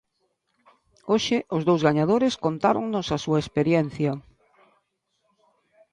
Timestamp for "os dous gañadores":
1.55-2.33